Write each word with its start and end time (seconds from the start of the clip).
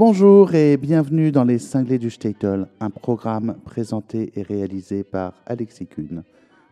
Bonjour 0.00 0.54
et 0.54 0.78
bienvenue 0.78 1.30
dans 1.30 1.44
Les 1.44 1.58
Cinglés 1.58 1.98
du 1.98 2.08
Statel, 2.08 2.68
un 2.80 2.88
programme 2.88 3.58
présenté 3.66 4.32
et 4.34 4.40
réalisé 4.40 5.04
par 5.04 5.34
Alexis 5.44 5.86
Kuhn 5.86 6.22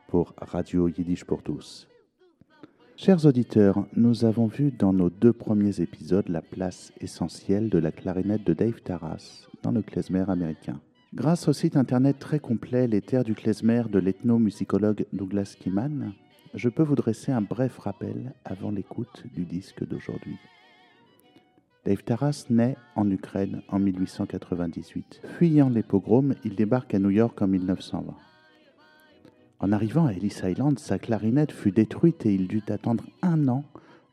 pour 0.09 0.33
Radio 0.39 0.89
Yiddish 0.89 1.27
pour 1.27 1.43
tous. 1.43 1.87
Chers 2.97 3.27
auditeurs, 3.27 3.85
nous 3.95 4.25
avons 4.25 4.47
vu 4.47 4.71
dans 4.71 4.95
nos 4.95 5.11
deux 5.11 5.35
premiers 5.35 5.83
épisodes 5.83 6.27
la 6.31 6.41
place 6.41 6.91
essentielle 7.03 7.69
de 7.69 7.77
la 7.77 7.93
clarinette 7.93 8.45
de 8.45 8.55
Dave 8.55 8.81
Taras 8.81 9.47
dans 9.63 9.73
le 9.73 9.83
klezmer 9.83 10.25
américain. 10.29 10.81
Grâce 11.13 11.49
au 11.49 11.53
site 11.53 11.77
internet 11.77 12.19
très 12.19 12.39
complet 12.39 12.89
Les 12.89 13.03
Terres 13.03 13.25
du 13.25 13.35
klezmer 13.35 13.83
de 13.93 13.99
l'ethnomusicologue 13.99 15.05
Douglas 15.13 15.55
Kiman, 15.61 16.15
je 16.55 16.71
peux 16.71 16.83
vous 16.83 16.97
dresser 16.97 17.31
un 17.31 17.43
bref 17.43 17.77
rappel 17.77 18.33
avant 18.47 18.71
l'écoute 18.71 19.25
du 19.35 19.45
disque 19.45 19.87
d'aujourd'hui. 19.87 20.39
Dave 21.89 22.05
Taras 22.05 22.45
naît 22.51 22.77
en 22.97 23.11
Ukraine 23.11 23.63
en 23.71 23.79
1898. 23.79 25.23
Fuyant 25.39 25.71
les 25.71 25.83
pogroms, 25.83 26.35
il 26.45 26.55
débarque 26.55 26.93
à 26.93 26.99
New 26.99 27.09
York 27.09 27.41
en 27.41 27.47
1920. 27.47 28.15
En 29.61 29.73
arrivant 29.73 30.05
à 30.05 30.13
Ellis 30.13 30.39
Island, 30.45 30.79
sa 30.79 30.99
clarinette 30.99 31.51
fut 31.51 31.73
détruite 31.73 32.27
et 32.27 32.35
il 32.35 32.47
dut 32.47 32.63
attendre 32.69 33.05
un 33.23 33.49
an 33.49 33.65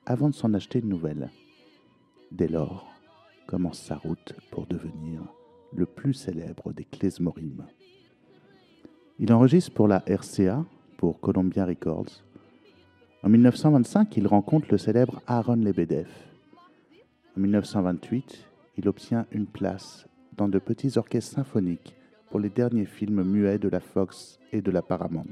avant 0.06 0.30
de 0.30 0.34
s'en 0.34 0.54
acheter 0.54 0.80
une 0.80 0.88
nouvelle. 0.88 1.30
Dès 2.32 2.48
lors, 2.48 2.88
commence 3.46 3.80
sa 3.80 3.98
route 3.98 4.36
pour 4.52 4.68
devenir 4.68 5.24
le 5.76 5.86
plus 5.86 6.14
célèbre 6.14 6.72
des 6.72 6.86
klezmorim. 6.86 7.66
Il 9.20 9.34
enregistre 9.34 9.74
pour 9.74 9.90
la 9.90 10.02
RCA, 10.08 10.64
pour 10.96 11.20
Columbia 11.20 11.66
Records. 11.66 12.24
En 13.22 13.28
1925, 13.28 14.16
il 14.16 14.28
rencontre 14.28 14.68
le 14.72 14.78
célèbre 14.78 15.22
Aaron 15.28 15.58
Lebedev. 15.58 16.08
En 17.38 17.42
1928, 17.42 18.46
il 18.78 18.88
obtient 18.88 19.26
une 19.32 19.46
place 19.46 20.08
dans 20.38 20.48
de 20.48 20.58
petits 20.58 20.98
orchestres 20.98 21.36
symphoniques 21.36 21.94
pour 22.30 22.40
les 22.40 22.50
derniers 22.50 22.86
films 22.86 23.24
muets 23.24 23.60
de 23.60 23.68
la 23.68 23.82
Fox 23.82 24.40
et 24.54 24.62
de 24.62 24.72
la 24.72 24.82
Paramount. 24.82 25.26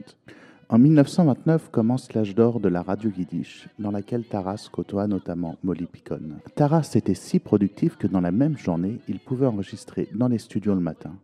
En 0.68 0.80
1929 0.80 1.70
commence 1.70 2.14
l'âge 2.14 2.36
d'or 2.36 2.60
de 2.60 2.68
la 2.68 2.82
radio 2.82 3.10
yiddish, 3.10 3.70
dans 3.80 3.92
laquelle 3.92 4.26
Taras 4.26 4.68
côtoie 4.70 5.08
notamment 5.08 5.58
Molly 5.64 5.86
Picon. 5.86 6.40
Taras 6.56 6.92
était 6.96 7.14
si 7.14 7.40
productif 7.40 7.96
que 7.96 8.08
dans 8.08 8.22
la 8.22 8.32
même 8.32 8.58
journée, 8.58 9.00
il 9.08 9.20
pouvait 9.20 9.46
enregistrer 9.46 10.10
dans 10.14 10.28
les 10.28 10.40
studios 10.40 10.76
le 10.76 10.82
matin, 10.82 11.16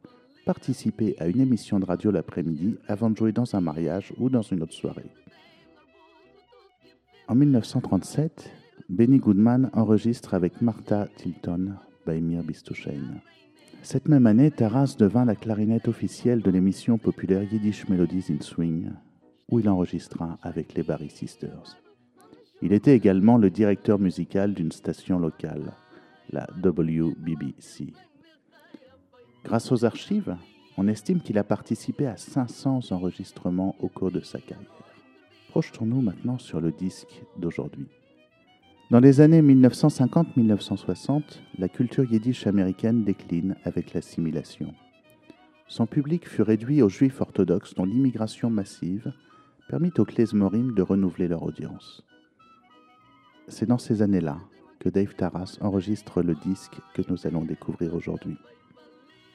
participer 0.45 1.15
à 1.19 1.27
une 1.27 1.41
émission 1.41 1.79
de 1.79 1.85
radio 1.85 2.09
l'après-midi 2.09 2.77
avant 2.87 3.09
de 3.09 3.17
jouer 3.17 3.33
dans 3.33 3.53
un 3.53 3.61
mariage 3.61 4.13
ou 4.17 4.29
dans 4.29 4.43
une 4.43 4.63
autre 4.63 4.73
soirée. 4.73 5.11
En 7.27 7.35
1937, 7.35 8.49
Benny 8.89 9.19
Goodman 9.19 9.69
enregistre 9.73 10.33
avec 10.33 10.63
Martha 10.63 11.07
Tilton 11.15 11.75
Baimir 12.07 12.41
Bistouchein. 12.41 13.21
Cette 13.83 14.07
même 14.07 14.25
année, 14.25 14.49
Taras 14.49 14.95
devint 14.97 15.25
la 15.25 15.35
clarinette 15.35 15.87
officielle 15.87 16.41
de 16.41 16.49
l'émission 16.49 16.97
populaire 16.97 17.43
Yiddish 17.43 17.87
Melodies 17.87 18.25
in 18.31 18.41
Swing, 18.41 18.89
où 19.47 19.59
il 19.59 19.69
enregistra 19.69 20.39
avec 20.41 20.73
les 20.73 20.81
Barry 20.81 21.11
Sisters. 21.11 21.77
Il 22.63 22.73
était 22.73 22.95
également 22.95 23.37
le 23.37 23.51
directeur 23.51 23.99
musical 23.99 24.55
d'une 24.55 24.71
station 24.71 25.19
locale, 25.19 25.71
la 26.31 26.47
WBBC. 26.63 27.93
Grâce 29.43 29.71
aux 29.71 29.85
archives, 29.85 30.35
on 30.77 30.87
estime 30.87 31.21
qu'il 31.21 31.37
a 31.37 31.43
participé 31.43 32.07
à 32.07 32.17
500 32.17 32.79
enregistrements 32.89 33.75
au 33.81 33.87
cours 33.87 34.11
de 34.11 34.21
sa 34.21 34.39
carrière. 34.39 34.67
Projetons-nous 35.49 36.01
maintenant 36.01 36.39
sur 36.39 36.59
le 36.59 36.71
disque 36.71 37.21
d'aujourd'hui. 37.37 37.87
Dans 38.89 38.99
les 38.99 39.21
années 39.21 39.43
1950-1960, 39.43 41.21
la 41.59 41.69
culture 41.69 42.11
yiddish 42.11 42.47
américaine 42.47 43.03
décline 43.03 43.55
avec 43.63 43.93
l'assimilation. 43.93 44.73
Son 45.67 45.85
public 45.85 46.27
fut 46.27 46.41
réduit 46.41 46.81
aux 46.81 46.89
juifs 46.89 47.21
orthodoxes 47.21 47.75
dont 47.75 47.85
l'immigration 47.85 48.49
massive 48.49 49.13
permit 49.67 49.93
aux 49.99 50.05
klezmorim 50.05 50.73
de 50.73 50.81
renouveler 50.81 51.27
leur 51.27 51.43
audience. 51.43 52.03
C'est 53.47 53.67
dans 53.67 53.77
ces 53.77 54.01
années-là 54.01 54.39
que 54.79 54.89
Dave 54.89 55.13
Taras 55.13 55.59
enregistre 55.61 56.23
le 56.23 56.33
disque 56.33 56.79
que 56.95 57.03
nous 57.09 57.27
allons 57.27 57.43
découvrir 57.43 57.93
aujourd'hui. 57.93 58.37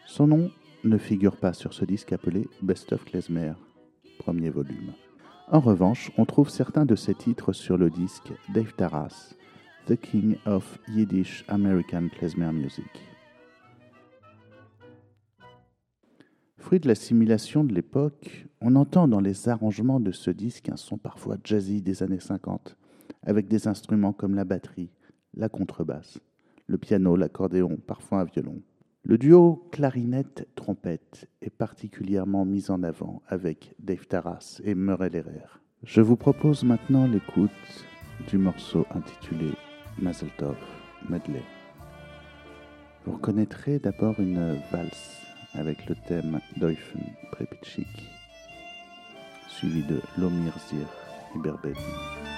Son 0.04 0.26
nom 0.26 0.50
ne 0.82 0.98
figure 0.98 1.36
pas 1.36 1.52
sur 1.52 1.74
ce 1.74 1.84
disque 1.84 2.12
appelé 2.12 2.48
Best 2.60 2.92
of 2.92 3.04
Klezmer, 3.04 3.52
premier 4.18 4.50
volume. 4.50 4.94
En 5.50 5.60
revanche, 5.60 6.10
on 6.16 6.24
trouve 6.24 6.48
certains 6.48 6.86
de 6.86 6.96
ses 6.96 7.14
titres 7.14 7.52
sur 7.52 7.76
le 7.76 7.90
disque 7.90 8.32
Dave 8.54 8.72
Taras, 8.72 9.34
The 9.86 9.94
King 9.94 10.36
of 10.46 10.78
Yiddish 10.88 11.44
American 11.48 12.08
Klezmer 12.08 12.50
Music. 12.50 12.86
Fruit 16.56 16.80
de 16.80 16.88
l'assimilation 16.88 17.62
de 17.62 17.74
l'époque, 17.74 18.46
on 18.62 18.74
entend 18.74 19.06
dans 19.06 19.20
les 19.20 19.50
arrangements 19.50 20.00
de 20.00 20.12
ce 20.12 20.30
disque 20.30 20.70
un 20.70 20.78
son 20.78 20.96
parfois 20.96 21.36
jazzy 21.44 21.82
des 21.82 22.02
années 22.02 22.20
50, 22.20 22.78
avec 23.22 23.46
des 23.46 23.68
instruments 23.68 24.14
comme 24.14 24.34
la 24.34 24.44
batterie, 24.44 24.90
la 25.34 25.50
contrebasse, 25.50 26.20
le 26.66 26.78
piano, 26.78 27.16
l'accordéon, 27.16 27.76
parfois 27.86 28.20
un 28.20 28.24
violon. 28.24 28.62
Le 29.06 29.18
duo 29.18 29.68
clarinette-trompette 29.70 31.28
est 31.42 31.50
particulièrement 31.50 32.46
mis 32.46 32.70
en 32.70 32.82
avant 32.82 33.20
avec 33.28 33.74
Dave 33.78 34.06
Taras 34.06 34.62
et 34.64 34.74
Murray 34.74 35.10
Lehrer. 35.10 35.60
Je 35.82 36.00
vous 36.00 36.16
propose 36.16 36.64
maintenant 36.64 37.06
l'écoute 37.06 37.50
du 38.30 38.38
morceau 38.38 38.86
intitulé 38.94 39.50
Mazel 39.98 40.30
Tov 40.38 40.56
Medley. 41.10 41.42
Vous 43.04 43.12
reconnaîtrez 43.12 43.78
d'abord 43.78 44.18
une 44.20 44.56
valse 44.72 45.20
avec 45.52 45.86
le 45.86 45.96
thème 46.08 46.40
Deufen 46.56 47.02
Prepitschik, 47.30 48.08
suivi 49.48 49.82
de 49.82 50.00
Lomir 50.16 50.54
Zir 50.70 50.86
et. 51.44 52.33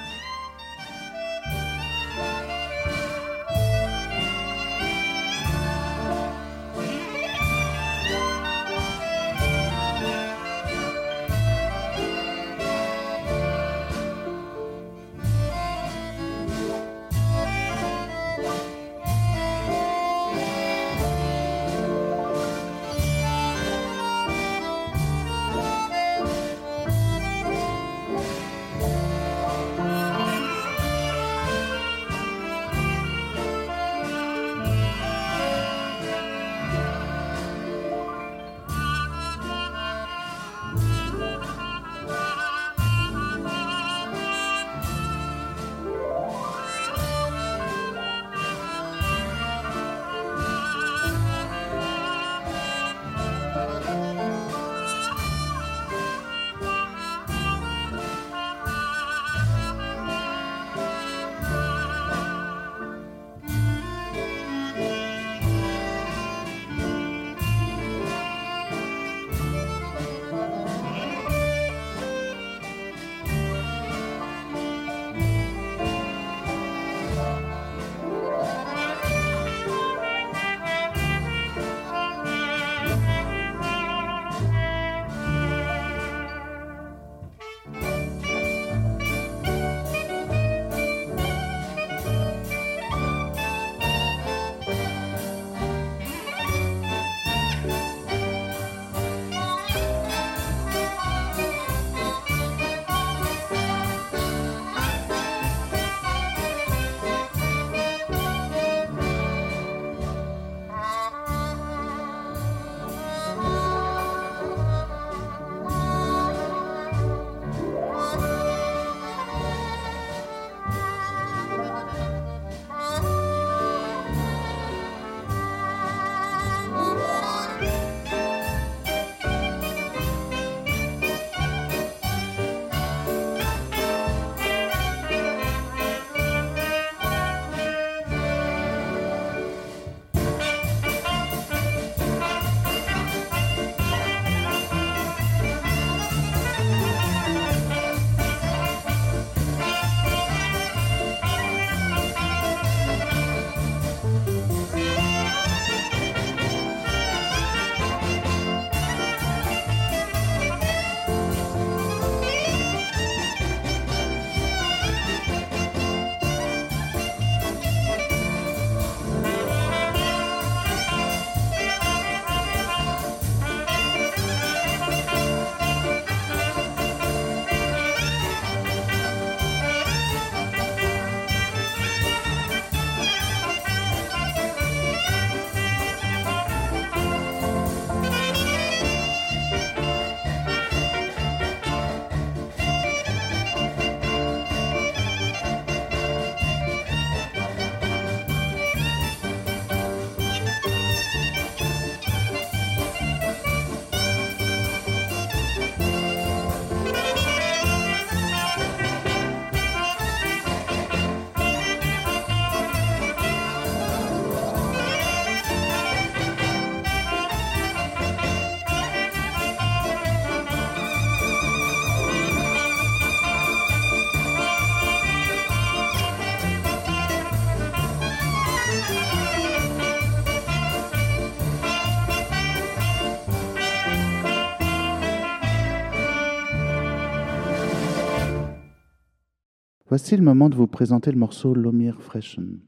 Voici 239.96 240.14
le 240.14 240.22
moment 240.22 240.50
de 240.50 240.54
vous 240.54 240.66
présenter 240.66 241.10
le 241.10 241.16
morceau 241.16 241.54
Lomir 241.54 242.02
Freshen. 242.02 242.58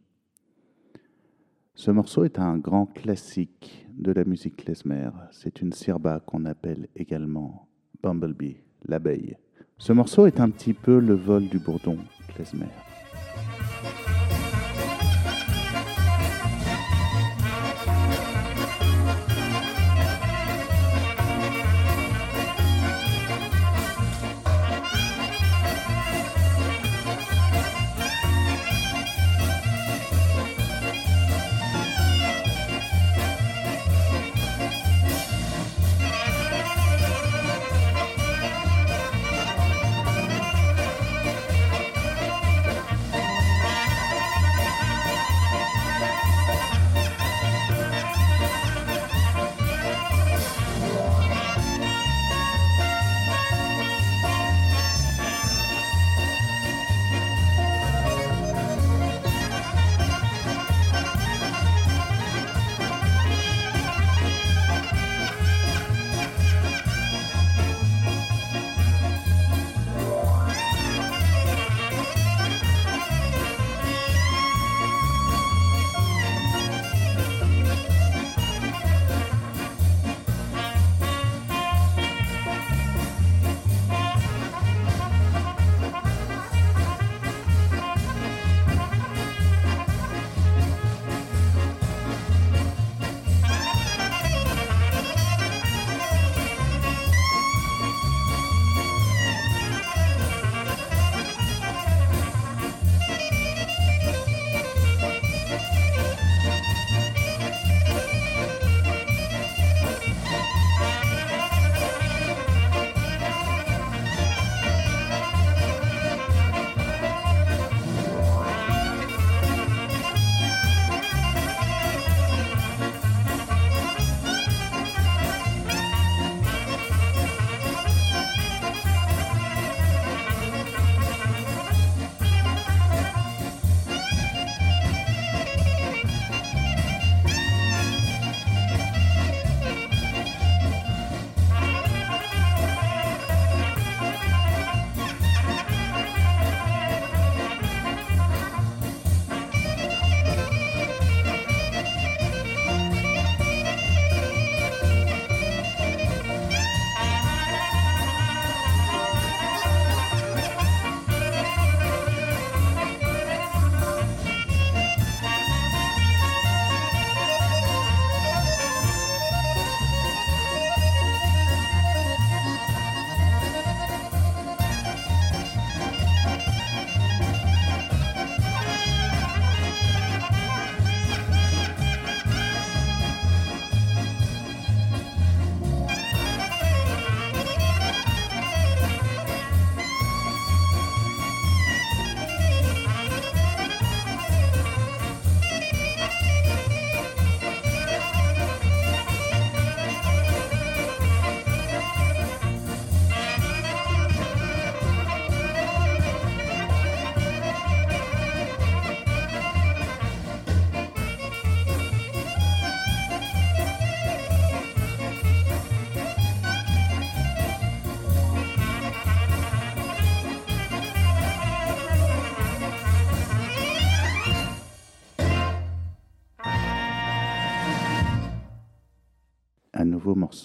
Ce 1.75 1.91
morceau 1.91 2.25
est 2.25 2.39
un 2.39 2.57
grand 2.57 2.87
classique 2.87 3.87
de 3.99 4.13
la 4.13 4.25
musique 4.25 4.57
klezmer. 4.57 5.11
C'est 5.31 5.61
une 5.61 5.75
sirba 5.75 6.21
qu'on 6.21 6.47
appelle 6.47 6.89
également 6.97 7.69
Bumblebee, 8.03 8.65
l'abeille. 8.87 9.37
Ce 9.77 9.93
morceau 9.93 10.25
est 10.25 10.41
un 10.41 10.49
petit 10.49 10.73
peu 10.73 11.01
le 11.01 11.13
vol 11.13 11.47
du 11.49 11.59
bourdon 11.59 11.99
klezmer. 12.29 12.71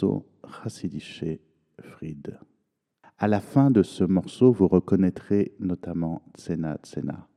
Morceau. 0.04 0.26
À 3.18 3.28
la 3.28 3.40
fin 3.40 3.72
de 3.72 3.84
ce 3.84 4.04
morceau, 4.04 4.52
vous 4.52 4.68
reconnaîtrez 4.68 5.54
notamment 5.60 6.22
Tsena 6.38 6.78
Tsena. 6.84 7.28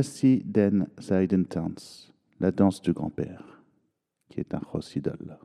Voici 0.00 0.42
Den 0.46 0.86
Zeidentanz, 0.98 2.10
la 2.38 2.50
danse 2.50 2.80
du 2.80 2.94
grand-père, 2.94 3.60
qui 4.30 4.40
est 4.40 4.54
un 4.54 4.62
Rosidol. 4.72 5.38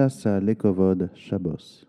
Place 0.00 0.24
à 0.24 0.40
l'Ekovod 0.40 1.10
Chabos. 1.14 1.84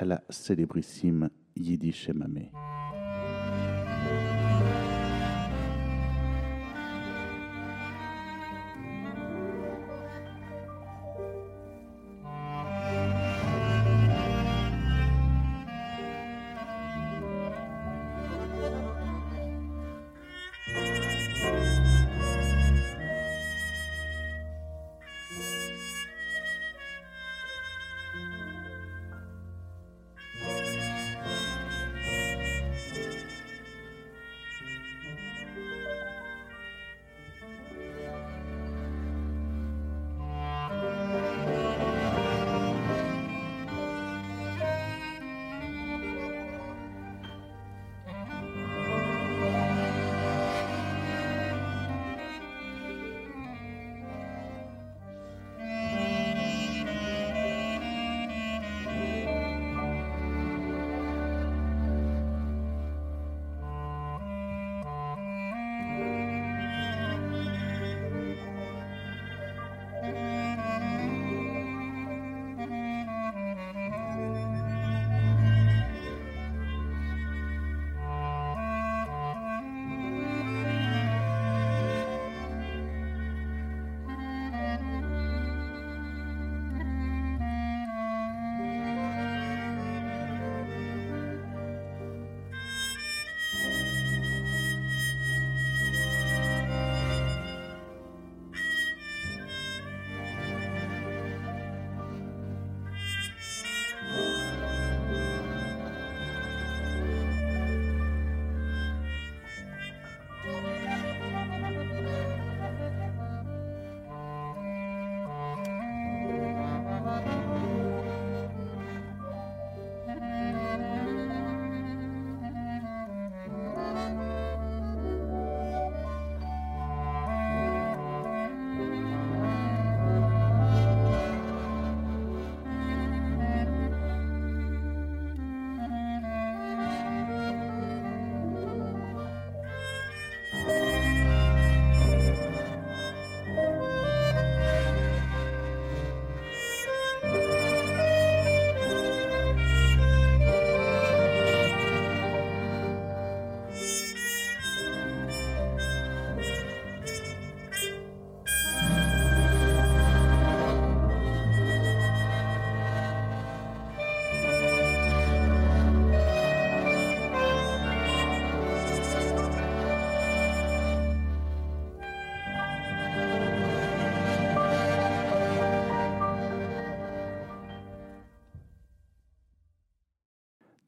À 0.00 0.04
la 0.06 0.22
célébrissime 0.30 1.28
Yiddish 1.56 2.08
Emame. 2.08 2.69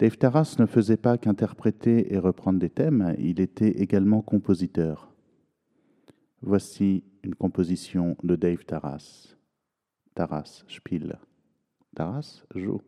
Dave 0.02 0.18
Taras 0.18 0.56
ne 0.58 0.66
faisait 0.66 0.96
pas 0.96 1.16
qu'interpréter 1.16 2.12
et 2.12 2.18
reprendre 2.18 2.58
des 2.58 2.70
thèmes, 2.70 3.14
il 3.20 3.40
était 3.40 3.70
également 3.70 4.20
compositeur. 4.20 5.14
Voici 6.40 7.04
une 7.22 7.36
composition 7.36 8.16
de 8.24 8.34
Dave 8.34 8.64
Taras. 8.64 9.36
Taras, 10.16 10.64
Spiel. 10.66 11.20
Taras, 11.94 12.42
joue. 12.56 12.80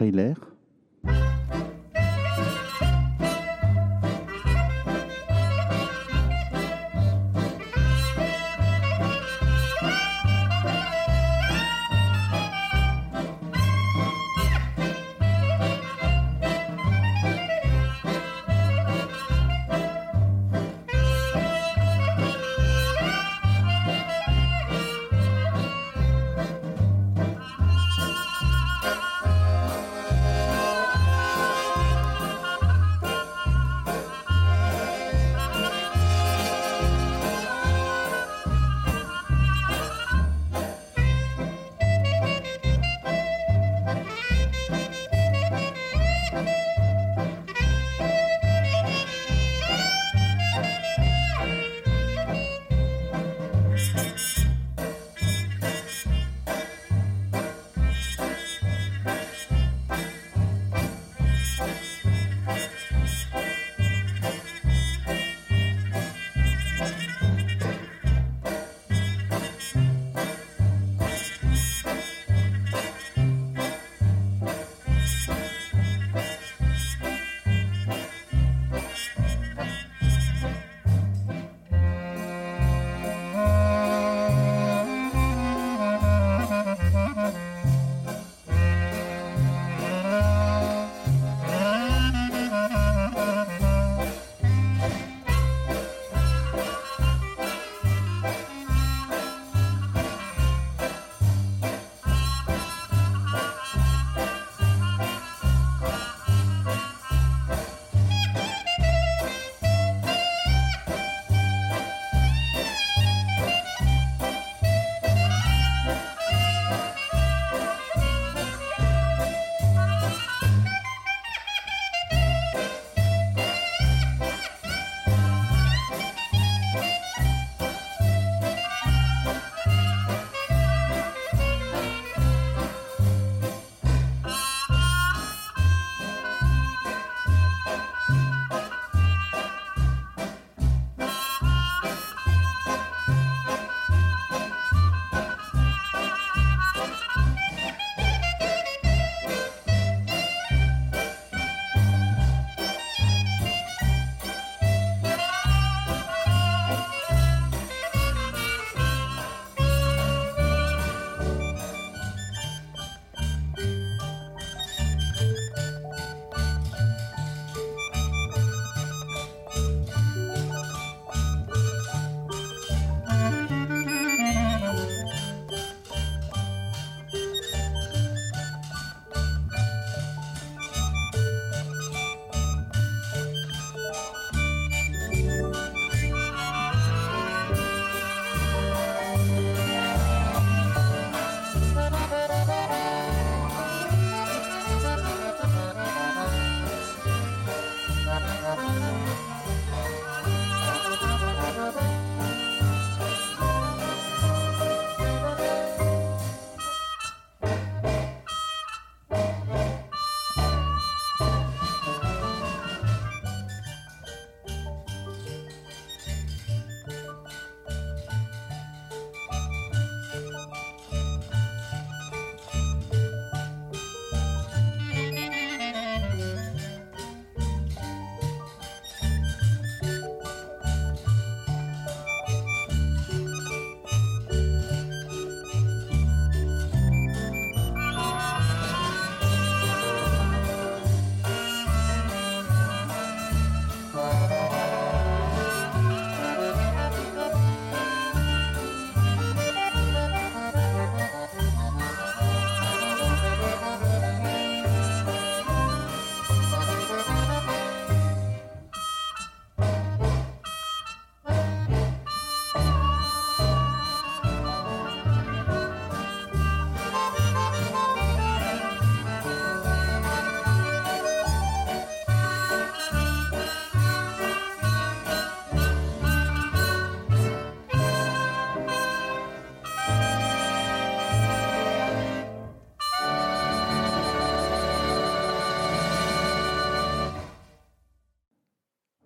Un 0.00 0.57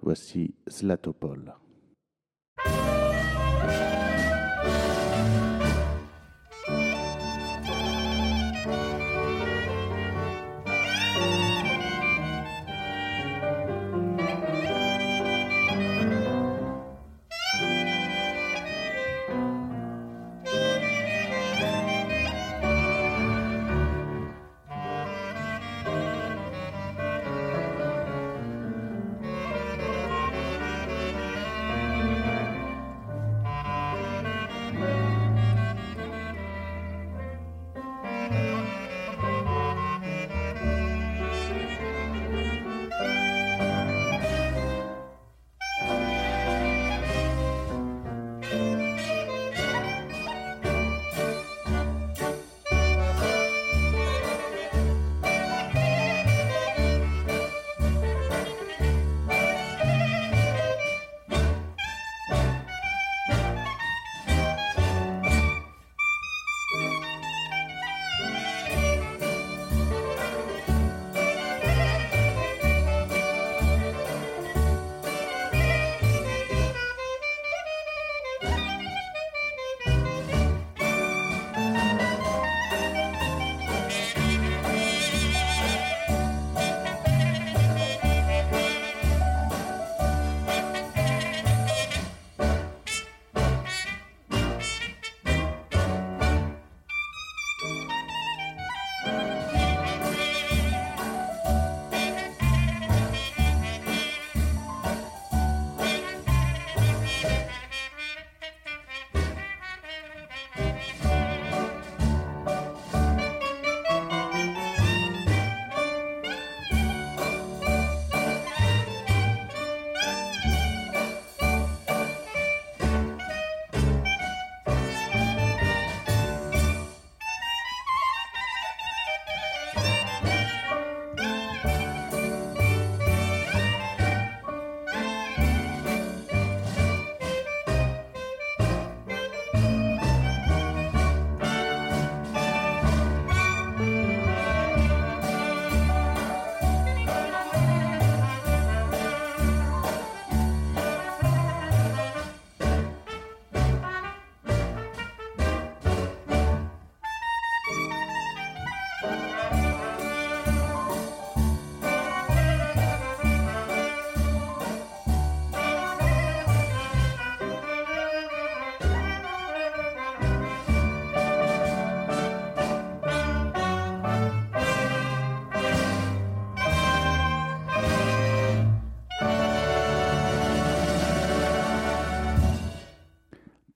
Voici 0.03 0.53
Zlatopol. 0.67 1.62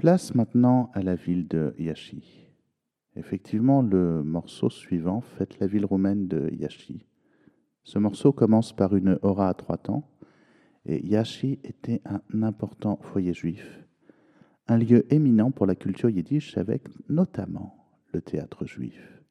Place 0.07 0.37
maintenant 0.37 0.89
à 0.95 1.03
la 1.03 1.17
ville 1.17 1.49
de 1.49 1.75
Yashi. 1.81 2.47
Effectivement, 3.17 3.83
le 3.83 4.23
morceau 4.23 4.71
suivant 4.71 5.21
fête 5.21 5.59
la 5.59 5.67
ville 5.67 5.85
romaine 5.85 6.29
de 6.29 6.49
Yashi. 6.53 7.05
Ce 7.83 7.99
morceau 7.99 8.31
commence 8.31 8.73
par 8.73 8.95
une 8.95 9.19
aura 9.23 9.49
à 9.49 9.55
trois 9.55 9.79
temps, 9.79 10.09
et 10.85 11.05
Yashi 11.05 11.59
était 11.65 12.03
un 12.05 12.21
important 12.45 13.01
foyer 13.03 13.35
juif, 13.35 13.85
un 14.69 14.79
lieu 14.79 15.13
éminent 15.13 15.51
pour 15.51 15.67
la 15.67 15.75
culture 15.75 16.09
yiddish 16.09 16.57
avec 16.57 16.85
notamment 17.09 17.75
le 18.13 18.21
théâtre 18.21 18.65
juif. 18.65 19.25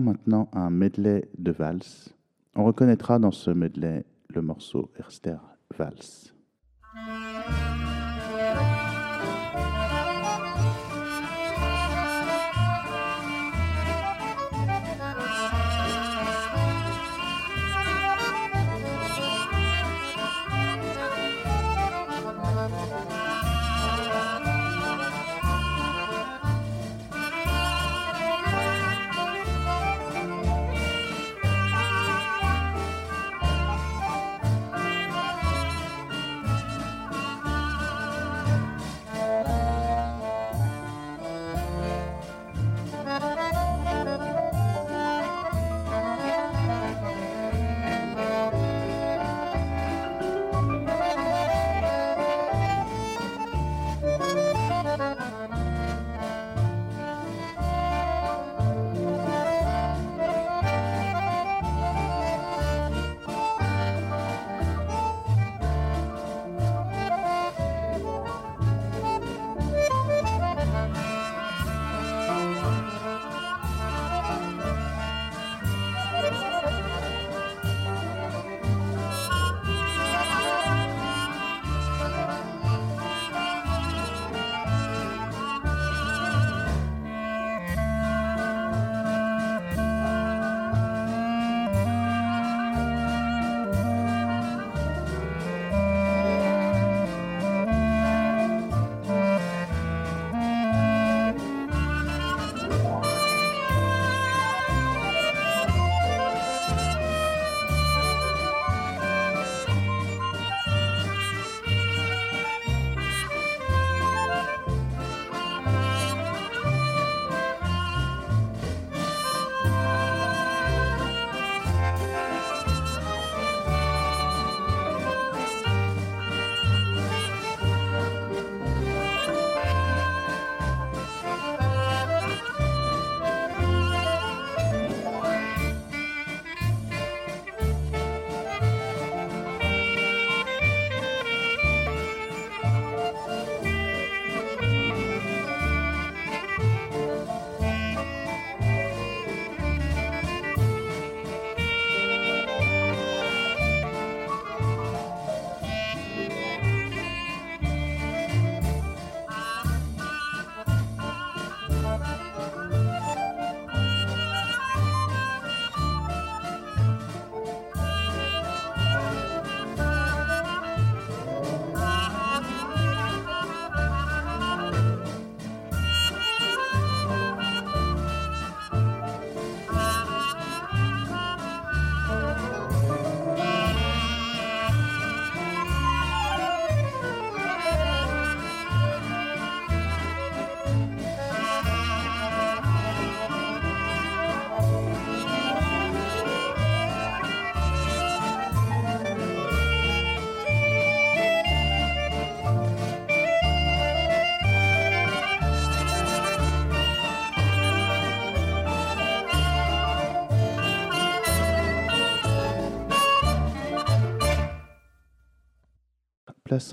Maintenant 0.00 0.48
un 0.52 0.70
medley 0.70 1.28
de 1.38 1.50
valse. 1.50 2.14
On 2.54 2.64
reconnaîtra 2.64 3.18
dans 3.18 3.32
ce 3.32 3.50
medley 3.50 4.04
le 4.28 4.42
morceau 4.42 4.90
Erster 4.98 5.38
Valse. 5.76 6.34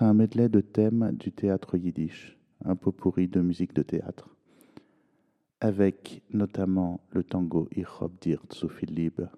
Un 0.02 0.14
medley 0.16 0.50
de 0.50 0.62
thèmes 0.62 1.12
du 1.14 1.32
théâtre 1.32 1.78
yiddish, 1.78 2.38
un 2.64 2.76
pot 2.76 2.92
pourri 2.92 3.28
de 3.28 3.40
musique 3.40 3.74
de 3.74 3.84
théâtre, 3.84 4.36
avec 5.60 6.24
notamment 6.32 7.02
le 7.12 7.24
tango 7.24 7.68
Ich 7.72 7.86
hab 8.02 8.12
dir 8.20 8.42
Liebe. 8.88 9.30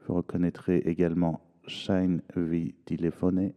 Vous 0.00 0.14
reconnaîtrez 0.14 0.78
également 0.78 1.40
Shine 1.66 2.20
wie 2.36 2.74
Telefone, 2.84 3.52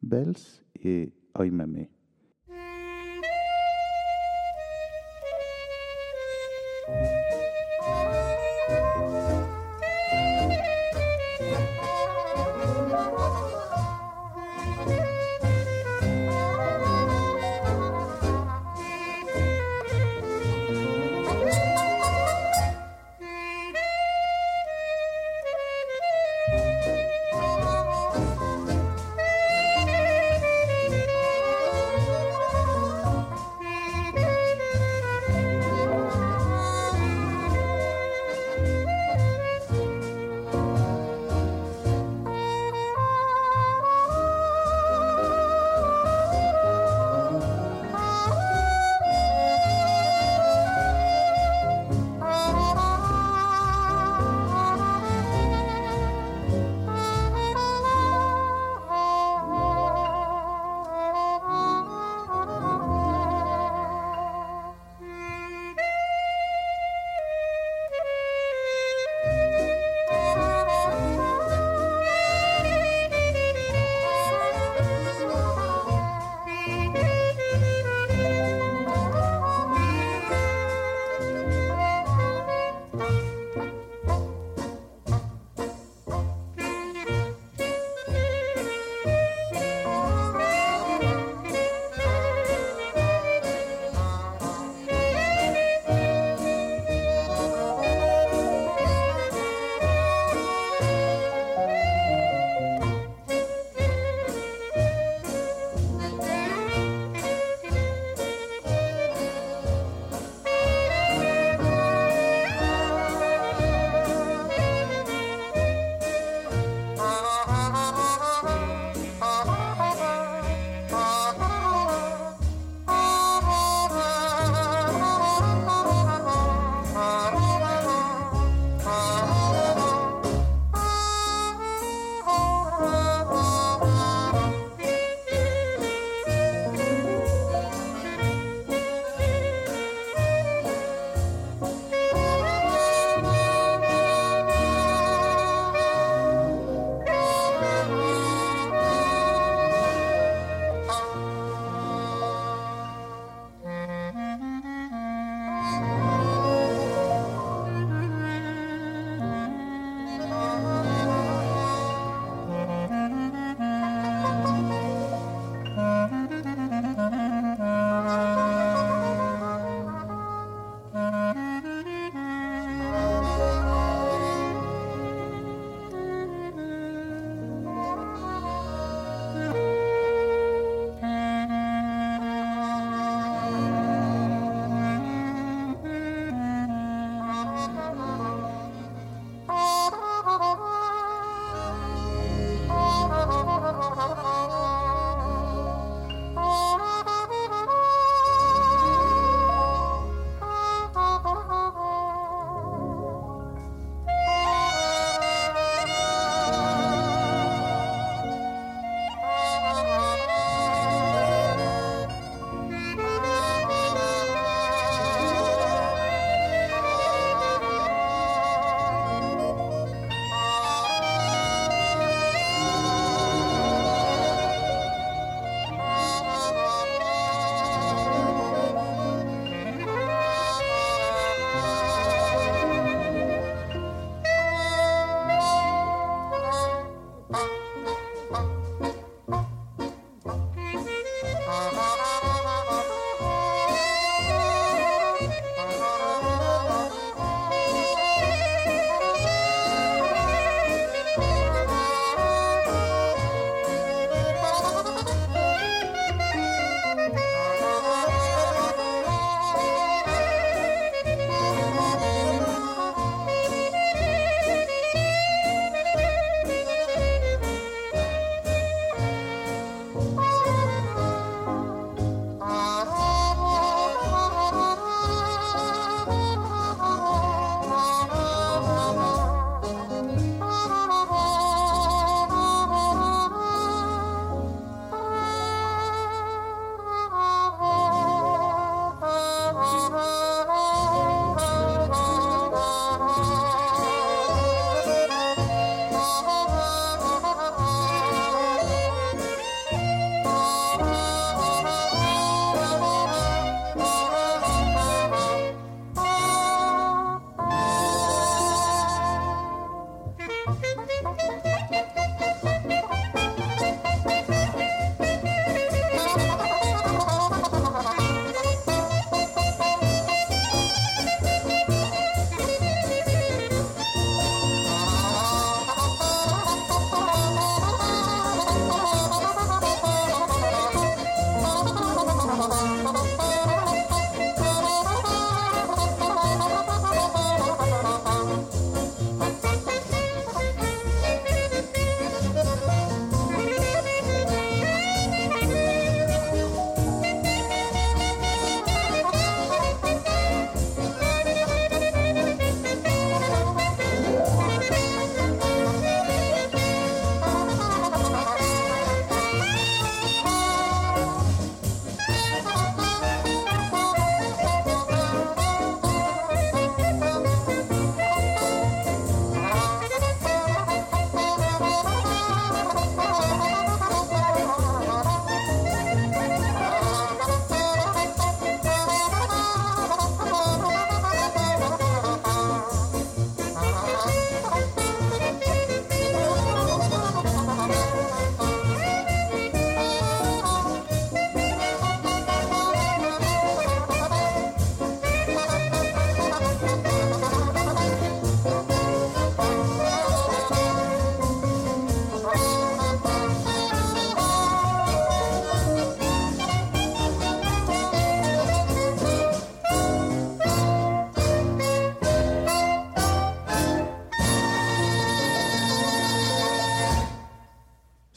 Bells 0.00 0.62
et 0.76 1.12
Oimame. 1.36 1.88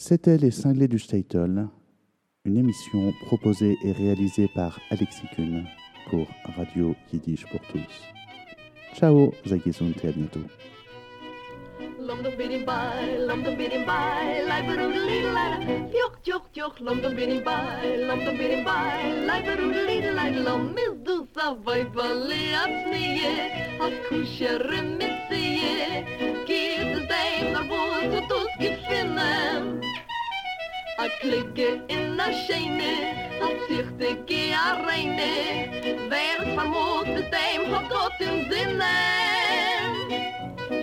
C'était 0.10 0.38
Les 0.40 0.50
Cinglés 0.50 0.88
du 0.88 0.98
Statel, 0.98 1.68
une 2.44 2.58
émission 2.58 3.14
proposée 3.28 3.78
et 3.86 3.92
réalisée 3.92 4.50
par 4.56 4.80
Alexis 4.90 5.28
Kuhn 5.36 5.64
pour 6.10 6.26
Radio 6.58 6.96
Yiddish 7.14 7.46
pour 7.46 7.60
tous. 7.68 8.08
Ciao, 8.96 9.32
Zagisund 9.46 9.94
et 10.04 10.12
bientôt. 10.12 10.40
a 31.00 31.08
klicke 31.22 31.70
in 31.88 32.20
a 32.20 32.28
scheine 32.44 32.94
a 33.46 33.48
zichte 33.68 34.10
ge 34.28 34.52
a 34.52 34.84
reine. 34.86 36.10
Wer 36.12 36.40
vermut 36.56 37.08
mit 37.08 37.32
dem 37.32 37.62
hat 37.72 37.90
gott 37.90 38.20
im 38.20 38.38
sinne. 38.50 38.96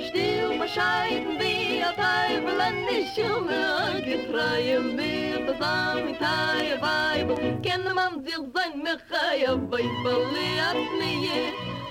Still 0.09 0.59
bescheiden 0.59 1.39
wie 1.41 1.83
a 1.83 1.93
teufelen 2.01 2.77
nicht 2.87 3.19
um 3.19 3.49
a 3.49 4.01
getreue 4.07 4.81
mir 4.81 5.39
das 5.47 5.61
am 5.61 6.09
in 6.09 6.17
taie 6.25 6.81
weibo 6.81 7.35
kenne 7.67 7.93
man 7.99 8.25
sich 8.25 8.45
sein 8.55 8.73
mir 8.85 8.99
chaya 9.11 9.53
weibe 9.71 10.15
li 10.33 10.49
a 10.69 10.71
pnie 10.89 11.43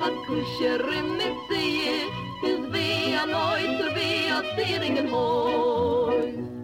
a 0.06 0.10
kushere 0.26 1.00
mit 1.18 1.38
sie 1.48 2.10
is 2.50 2.64
wie 2.74 3.14
a 3.22 3.26
neuter 3.34 3.92
wie 3.96 4.32
a 4.38 4.42
zieringen 4.56 5.10
hoi 5.14 6.55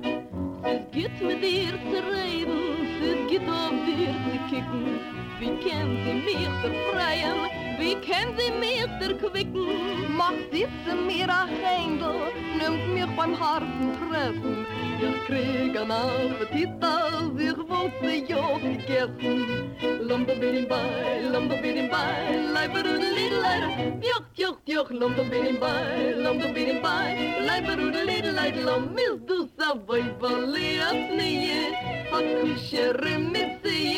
Es 0.71 0.79
geht 0.93 1.21
mit 1.21 1.43
dir 1.43 1.73
zu 1.91 1.99
reden 2.13 2.61
Es 3.03 3.29
geht 3.29 3.41
auf 3.41 3.71
dir 3.85 4.15
zu 4.23 4.37
kicken. 4.49 4.99
Wie 5.39 5.53
kennt 5.65 5.97
sie 6.05 6.13
mich 6.13 6.47
befreien? 6.61 7.39
Wie 7.77 7.95
kennt 7.95 8.39
sie 8.39 8.51
mich 8.57 8.79
erquicken 9.01 10.15
Macht 10.15 10.51
sitze 10.51 10.95
mir 10.95 11.27
a 11.29 11.45
Händel 11.45 12.31
Nimmt 12.57 12.93
mich 12.93 13.17
beim 13.17 13.37
harten 13.37 13.97
Treffen 13.99 14.65
wir 15.01 15.13
kriegen 15.25 15.91
Appetit, 15.91 16.69
als 16.81 17.39
ich 17.39 17.57
wollte 17.69 18.31
Job 18.31 18.61
gegessen. 18.61 19.71
Lumba 20.07 20.33
bin 20.35 20.67
bei, 20.67 21.21
lumba 21.31 21.55
bin 21.55 21.77
er 21.77 22.51
leiber 22.53 22.83
und 22.93 23.05
lidler, 23.15 23.63
joch, 24.01 24.27
joch, 24.35 24.57
joch, 24.65 24.89
lumba 24.91 25.23
bin 25.23 25.59
bei, 25.59 26.13
lumba 26.23 26.47
bin 26.47 26.81
bei, 26.81 27.15
leiber 27.47 27.81
und 27.81 27.95
lidler, 28.07 28.51
lom 28.65 28.97
ist 28.97 29.21
du 29.27 29.47
sa 29.57 29.73
voi 29.87 30.03
valias 30.19 31.01
nie, 31.17 31.73
a 32.11 32.19
kusche 32.39 32.93
remissie, 33.03 33.97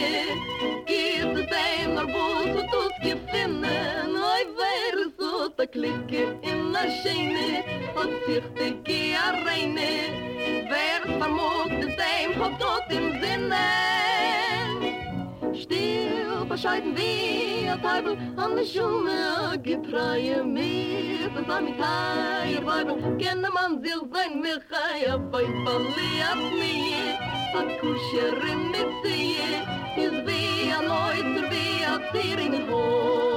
gibt 0.85 1.51
dem 1.51 1.95
nur 1.95 2.07
bus 2.13 2.51
und 2.59 2.69
tut 2.73 2.95
gefinnen, 3.01 4.15
oi 4.33 4.43
wer 4.59 4.97
so 5.17 5.49
ta 5.57 5.65
klicke 5.65 6.23
in 6.41 6.75
a 6.75 6.83
scheine, 6.99 7.63
hat 7.95 8.13
sich 8.25 8.47
de 8.57 8.69
gearreine, 8.83 9.93
wer 10.69 10.92
wer 10.93 11.19
vermut 11.19 11.71
des 11.81 11.95
dem 11.95 12.31
hob 12.39 12.59
tot 12.59 12.85
im 12.89 13.11
sinne. 13.21 13.67
Still 15.53 16.45
bescheiden 16.45 16.95
wie 16.97 17.69
a 17.69 17.75
an 18.43 18.55
de 18.55 18.65
schume 18.65 19.57
gepreie 19.61 20.43
mir. 20.43 21.29
Das 21.35 21.49
am 21.57 21.67
tei 21.77 22.59
weil 22.65 22.85
kenne 23.17 23.49
man 23.53 23.81
sich 23.83 24.03
sein 24.13 24.41
mir 24.41 24.59
khaya 24.69 25.17
bei 25.17 25.45
falli 25.63 26.11
at 26.31 26.41
mir 26.59 27.13
hat 27.53 27.69
kusher 27.79 28.35
mit 28.71 28.91
sie 29.03 29.37
is 30.05 30.15
wie 30.27 30.71
a 30.77 30.81
neuer 30.89 31.43
wie 31.51 31.85
a 31.93 31.95
tier 32.11 32.39
in 32.39 32.55
hoch 32.69 33.32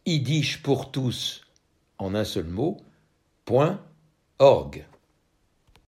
www.yiddishpourtous 0.06 1.42
en 1.98 2.14
un 2.14 2.24
seul 2.24 2.46
mot, 2.46 2.80
point 3.44 3.80
org. 4.38 4.86